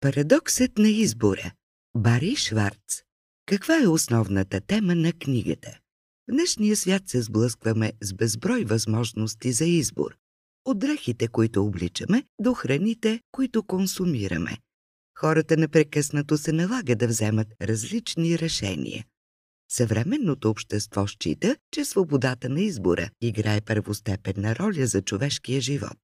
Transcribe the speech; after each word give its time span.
Парадоксът 0.00 0.78
на 0.78 0.88
избора. 0.88 1.52
Бари 1.96 2.36
Шварц. 2.36 3.02
Каква 3.46 3.82
е 3.82 3.86
основната 3.86 4.60
тема 4.60 4.94
на 4.94 5.12
книгата? 5.12 5.78
В 6.28 6.32
днешния 6.32 6.76
свят 6.76 7.02
се 7.06 7.22
сблъскваме 7.22 7.92
с 8.02 8.14
безброй 8.14 8.64
възможности 8.64 9.52
за 9.52 9.64
избор. 9.64 10.16
От 10.64 10.78
дрехите, 10.78 11.28
които 11.28 11.64
обличаме, 11.64 12.24
до 12.40 12.54
храните, 12.54 13.20
които 13.32 13.62
консумираме. 13.62 14.58
Хората 15.18 15.56
непрекъснато 15.56 16.38
се 16.38 16.52
налага 16.52 16.96
да 16.96 17.08
вземат 17.08 17.48
различни 17.62 18.38
решения. 18.38 19.04
Съвременното 19.70 20.50
общество 20.50 21.06
счита, 21.06 21.56
че 21.70 21.84
свободата 21.84 22.48
на 22.48 22.60
избора 22.60 23.10
играе 23.20 23.60
първостепенна 23.60 24.56
роля 24.56 24.86
за 24.86 25.02
човешкия 25.02 25.60
живот. 25.60 25.98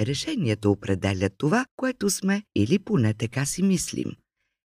Решенията 0.00 0.70
определят 0.70 1.32
това, 1.38 1.66
което 1.76 2.10
сме 2.10 2.42
или 2.54 2.78
поне 2.78 3.14
така 3.14 3.44
си 3.44 3.62
мислим. 3.62 4.12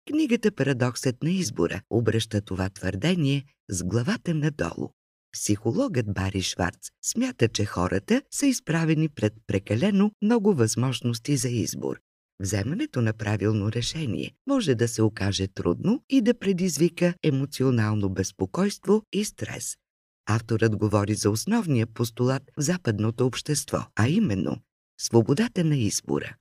Книгата 0.07 0.51
«Парадоксът 0.51 1.23
на 1.23 1.31
избора» 1.31 1.81
обръща 1.89 2.41
това 2.41 2.69
твърдение 2.69 3.45
с 3.69 3.83
главата 3.83 4.33
надолу. 4.33 4.89
Психологът 5.33 6.13
Бари 6.13 6.41
Шварц 6.41 6.89
смята, 7.01 7.47
че 7.47 7.65
хората 7.65 8.21
са 8.31 8.45
изправени 8.45 9.09
пред 9.09 9.33
прекалено 9.47 10.11
много 10.21 10.53
възможности 10.53 11.37
за 11.37 11.49
избор. 11.49 11.99
Вземането 12.39 13.01
на 13.01 13.13
правилно 13.13 13.71
решение 13.71 14.31
може 14.47 14.75
да 14.75 14.87
се 14.87 15.01
окаже 15.01 15.47
трудно 15.47 16.03
и 16.09 16.21
да 16.21 16.39
предизвика 16.39 17.13
емоционално 17.23 18.09
безпокойство 18.09 19.03
и 19.13 19.25
стрес. 19.25 19.77
Авторът 20.25 20.75
говори 20.75 21.13
за 21.15 21.29
основния 21.29 21.87
постулат 21.87 22.43
в 22.57 22.61
западното 22.61 23.25
общество, 23.25 23.77
а 23.95 24.07
именно 24.07 24.57
свободата 24.99 25.63
на 25.63 25.77
избора. 25.77 26.35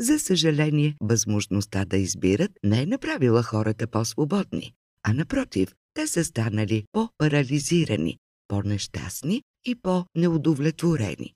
За 0.00 0.18
съжаление, 0.18 0.96
възможността 1.00 1.84
да 1.84 1.96
избират 1.96 2.50
не 2.64 2.82
е 2.82 2.86
направила 2.86 3.42
хората 3.42 3.86
по-свободни, 3.86 4.72
а 5.02 5.12
напротив, 5.12 5.74
те 5.94 6.06
са 6.06 6.24
станали 6.24 6.84
по-парализирани, 6.92 8.18
по-нещастни 8.48 9.42
и 9.64 9.74
по-неудовлетворени. 9.74 11.32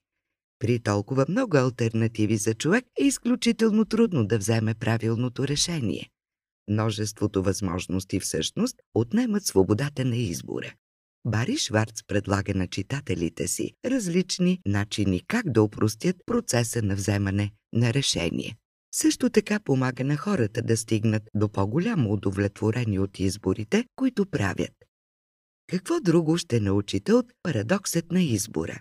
При 0.59 0.79
толкова 0.79 1.27
много 1.29 1.57
альтернативи 1.57 2.37
за 2.37 2.55
човек 2.55 2.85
е 3.01 3.05
изключително 3.05 3.85
трудно 3.85 4.27
да 4.27 4.39
вземе 4.39 4.75
правилното 4.75 5.49
решение. 5.49 6.11
Множеството 6.69 7.43
възможности 7.43 8.21
всъщност 8.21 8.77
отнемат 8.95 9.45
свободата 9.45 10.05
на 10.05 10.17
избора. 10.17 10.75
Бари 11.27 11.57
Шварц 11.57 12.03
предлага 12.07 12.55
на 12.55 12.67
читателите 12.67 13.49
си 13.49 13.73
различни 13.85 14.61
начини 14.67 15.23
как 15.27 15.51
да 15.53 15.63
упростят 15.63 16.17
процеса 16.27 16.83
на 16.83 16.95
вземане 16.95 17.51
на 17.73 17.95
решение. 17.95 18.57
Също 18.95 19.31
така 19.31 19.61
помага 19.61 20.05
на 20.05 20.17
хората 20.17 20.63
да 20.63 20.77
стигнат 20.77 21.23
до 21.35 21.49
по-голямо 21.49 22.13
удовлетворение 22.13 23.01
от 23.01 23.19
изборите, 23.21 23.85
които 23.97 24.27
правят. 24.27 24.73
Какво 25.67 26.01
друго 26.01 26.39
ще 26.39 26.61
научите 26.61 27.13
от 27.13 27.33
парадоксът 27.43 28.13
на 28.13 28.23
избора? 28.23 28.81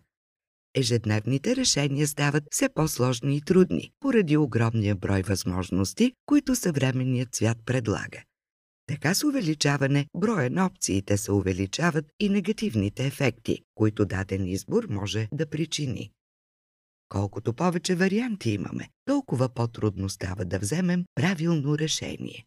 Ежедневните 0.75 1.55
решения 1.55 2.07
стават 2.07 2.43
все 2.51 2.69
по-сложни 2.69 3.37
и 3.37 3.41
трудни, 3.41 3.91
поради 3.99 4.37
огромния 4.37 4.95
брой 4.95 5.21
възможности, 5.21 6.13
които 6.25 6.55
съвременният 6.55 7.35
свят 7.35 7.57
предлага. 7.65 8.23
Така 8.89 9.13
с 9.13 9.23
увеличаване 9.23 10.07
броя 10.17 10.49
на 10.49 10.65
опциите 10.65 11.17
се 11.17 11.31
увеличават 11.31 12.05
и 12.19 12.29
негативните 12.29 13.05
ефекти, 13.05 13.61
които 13.75 14.05
даден 14.05 14.47
избор 14.47 14.87
може 14.89 15.27
да 15.33 15.49
причини. 15.49 16.11
Колкото 17.09 17.53
повече 17.53 17.95
варианти 17.95 18.51
имаме, 18.51 18.89
толкова 19.05 19.49
по-трудно 19.49 20.09
става 20.09 20.45
да 20.45 20.59
вземем 20.59 21.05
правилно 21.15 21.77
решение. 21.77 22.45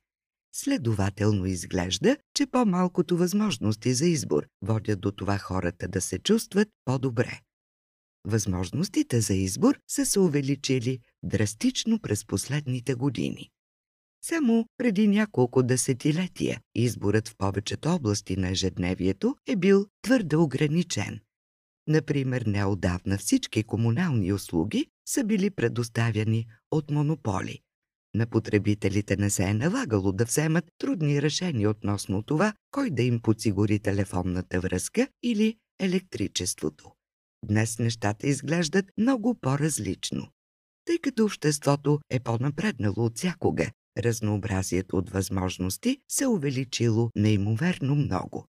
Следователно 0.54 1.46
изглежда, 1.46 2.16
че 2.34 2.46
по-малкото 2.46 3.16
възможности 3.16 3.94
за 3.94 4.06
избор 4.06 4.46
водят 4.62 5.00
до 5.00 5.12
това 5.12 5.38
хората 5.38 5.88
да 5.88 6.00
се 6.00 6.18
чувстват 6.18 6.68
по-добре. 6.84 7.40
Възможностите 8.24 9.20
за 9.20 9.34
избор 9.34 9.78
са 9.88 10.06
се 10.06 10.20
увеличили 10.20 10.98
драстично 11.22 11.98
през 11.98 12.26
последните 12.26 12.94
години. 12.94 13.50
Само 14.24 14.66
преди 14.76 15.08
няколко 15.08 15.62
десетилетия 15.62 16.60
изборът 16.74 17.28
в 17.28 17.36
повечето 17.38 17.88
области 17.88 18.36
на 18.36 18.48
ежедневието 18.48 19.36
е 19.46 19.56
бил 19.56 19.86
твърде 20.02 20.36
ограничен. 20.36 21.20
Например, 21.88 22.42
неодавна 22.46 23.18
всички 23.18 23.62
комунални 23.62 24.32
услуги 24.32 24.86
са 25.08 25.24
били 25.24 25.50
предоставяни 25.50 26.46
от 26.70 26.90
монополи. 26.90 27.58
На 28.14 28.26
потребителите 28.26 29.16
не 29.16 29.30
се 29.30 29.44
е 29.44 29.54
налагало 29.54 30.12
да 30.12 30.24
вземат 30.24 30.64
трудни 30.78 31.22
решения 31.22 31.70
относно 31.70 32.22
това, 32.22 32.52
кой 32.70 32.90
да 32.90 33.02
им 33.02 33.20
подсигури 33.20 33.78
телефонната 33.78 34.60
връзка 34.60 35.08
или 35.22 35.56
електричеството. 35.80 36.92
Днес 37.44 37.78
нещата 37.78 38.26
изглеждат 38.26 38.84
много 38.98 39.34
по-различно. 39.34 40.28
Тъй 40.84 40.98
като 40.98 41.24
обществото 41.24 42.00
е 42.10 42.20
по-напреднало 42.20 43.04
от 43.04 43.18
всякога, 43.18 43.70
разнообразието 43.98 44.96
от 44.96 45.10
възможности 45.10 45.98
се 46.08 46.26
увеличило 46.26 47.10
неимоверно 47.16 47.94
много. 47.94 48.46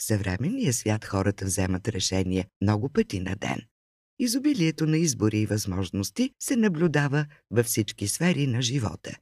В 0.00 0.02
съвременния 0.02 0.72
свят 0.72 1.04
хората 1.04 1.44
вземат 1.44 1.88
решения 1.88 2.46
много 2.62 2.88
пъти 2.88 3.20
на 3.20 3.36
ден. 3.36 3.60
Изобилието 4.18 4.86
на 4.86 4.98
избори 4.98 5.38
и 5.38 5.46
възможности 5.46 6.30
се 6.42 6.56
наблюдава 6.56 7.26
във 7.50 7.66
всички 7.66 8.08
сфери 8.08 8.46
на 8.46 8.62
живота. 8.62 9.16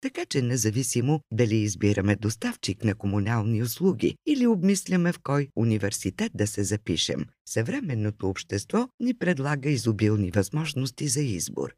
Така 0.00 0.24
че 0.26 0.42
независимо 0.42 1.20
дали 1.32 1.56
избираме 1.56 2.16
доставчик 2.16 2.84
на 2.84 2.94
комунални 2.94 3.62
услуги 3.62 4.16
или 4.26 4.46
обмисляме 4.46 5.12
в 5.12 5.18
кой 5.22 5.48
университет 5.56 6.32
да 6.34 6.46
се 6.46 6.64
запишем, 6.64 7.26
съвременното 7.48 8.28
общество 8.28 8.88
ни 9.00 9.14
предлага 9.14 9.70
изобилни 9.70 10.30
възможности 10.30 11.08
за 11.08 11.20
избор. 11.22 11.74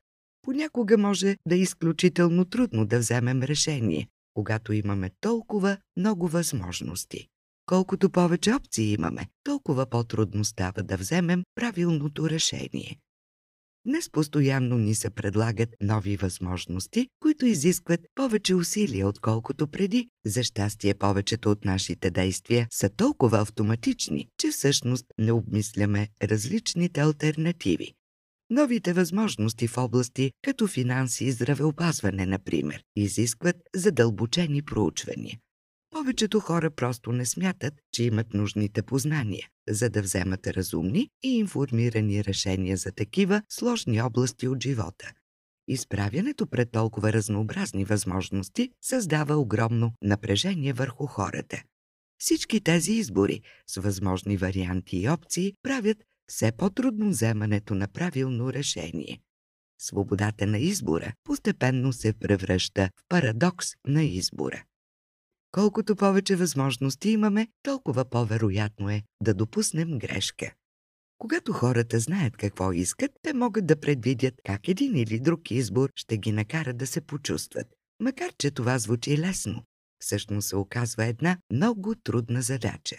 Понякога 0.48 0.98
може 0.98 1.36
да 1.47 1.54
е 1.54 1.59
изключително 1.59 2.44
трудно 2.44 2.86
да 2.86 2.98
вземем 2.98 3.42
решение, 3.42 4.09
когато 4.34 4.72
имаме 4.72 5.10
толкова 5.20 5.76
много 5.97 6.28
възможности. 6.28 7.26
Колкото 7.66 8.10
повече 8.10 8.54
опции 8.54 8.92
имаме, 8.92 9.28
толкова 9.44 9.86
по-трудно 9.86 10.44
става 10.44 10.82
да 10.82 10.97
вземем 10.97 11.42
правилното 11.54 12.31
решение. 12.31 12.98
Днес 13.86 14.10
постоянно 14.10 14.78
ни 14.78 14.94
се 14.94 15.10
предлагат 15.10 15.69
нови 15.82 16.16
възможности, 16.16 17.09
които 17.20 17.47
изискват 17.47 18.00
повече 18.15 18.54
усилия, 18.54 19.09
отколкото 19.09 19.69
преди. 19.69 20.09
За 20.26 20.42
щастие, 20.42 20.94
повечето 20.94 21.50
от 21.50 21.65
нашите 21.65 22.10
действия 22.10 22.69
са 22.70 22.91
толкова 22.91 23.41
автоматични, 23.41 24.28
че 24.38 24.50
всъщност 24.50 25.06
не 25.19 25.32
обмисляме 25.32 26.09
различните 26.22 27.00
альтернативи. 27.00 27.94
Новите 28.50 28.92
възможности 28.92 29.69
в 29.69 29.78
области 29.78 30.32
като 30.42 30.66
финанси 30.66 31.25
и 31.25 31.32
здравеопазване, 31.32 32.26
например, 32.26 32.82
изискват 32.97 33.56
задълбочени 33.75 34.62
проучвания. 34.62 35.38
Повечето 35.91 36.41
хора 36.41 36.70
просто 36.70 37.12
не 37.12 37.26
смятат, 37.26 37.75
че 37.92 38.04
имат 38.04 38.34
нужните 38.34 38.82
познания, 38.82 39.48
за 39.69 39.91
да 39.91 40.03
вземат 40.03 40.47
разумни 40.47 41.09
и 41.22 41.38
информирани 41.38 42.25
решения 42.25 42.76
за 42.76 42.92
такива 42.92 43.42
сложни 43.48 44.03
области 44.03 44.48
от 44.48 44.62
живота. 44.62 45.12
Изправянето 45.69 46.47
пред 46.47 46.70
толкова 46.70 47.12
разнообразни 47.12 47.84
възможности 47.84 48.70
създава 48.82 49.36
огромно 49.36 49.92
напрежение 50.03 50.72
върху 50.72 51.06
хората. 51.06 51.62
Всички 52.19 52.60
тези 52.60 52.92
избори 52.92 53.41
с 53.66 53.80
възможни 53.80 54.36
варианти 54.36 54.97
и 54.97 55.09
опции 55.09 55.54
правят 55.62 55.98
все 56.28 56.53
по-трудно 56.53 57.09
вземането 57.09 57.75
на 57.75 57.89
правилно 57.89 58.53
решение. 58.53 59.21
Свободата 59.81 60.47
на 60.47 60.59
избора 60.59 61.12
постепенно 61.25 61.93
се 61.93 62.12
превръща 62.12 62.91
в 62.97 63.03
парадокс 63.09 63.66
на 63.87 64.05
избора. 64.05 64.65
Колкото 65.51 65.97
повече 65.97 66.36
възможности 66.36 67.10
имаме, 67.10 67.48
толкова 67.63 68.04
по-вероятно 68.04 68.91
е 68.91 69.03
да 69.22 69.34
допуснем 69.34 69.98
грешка. 69.98 70.53
Когато 71.19 71.53
хората 71.53 71.98
знаят 71.98 72.36
какво 72.36 72.72
искат, 72.72 73.10
те 73.22 73.33
могат 73.34 73.66
да 73.66 73.81
предвидят 73.81 74.34
как 74.45 74.69
един 74.69 74.97
или 74.97 75.21
друг 75.21 75.51
избор 75.51 75.91
ще 75.95 76.19
ги 76.19 76.33
накара 76.33 76.74
да 76.74 76.86
се 76.86 77.01
почувстват. 77.01 77.66
Макар, 78.01 78.33
че 78.39 78.51
това 78.51 78.78
звучи 78.78 79.19
лесно, 79.19 79.63
всъщност 80.01 80.48
се 80.48 80.57
оказва 80.57 81.04
една 81.04 81.39
много 81.53 81.95
трудна 81.95 82.42
задача. 82.42 82.97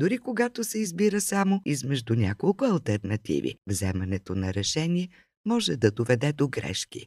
Дори 0.00 0.18
когато 0.18 0.64
се 0.64 0.78
избира 0.78 1.20
само 1.20 1.60
измежду 1.64 2.14
няколко 2.14 2.64
альтернативи, 2.64 3.54
вземането 3.66 4.34
на 4.34 4.54
решение 4.54 5.08
може 5.46 5.76
да 5.76 5.90
доведе 5.90 6.32
до 6.32 6.48
грешки. 6.48 7.06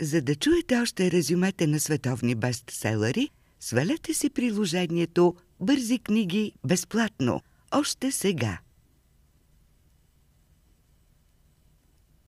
За 0.00 0.22
да 0.22 0.34
чуете 0.34 0.76
още 0.76 1.10
резюмете 1.10 1.66
на 1.66 1.80
световни 1.80 2.34
бестселери, 2.34 3.28
свалете 3.60 4.14
си 4.14 4.30
приложението 4.30 5.34
Бързи 5.60 5.98
книги 5.98 6.52
безплатно, 6.66 7.40
още 7.72 8.12
сега. 8.12 8.58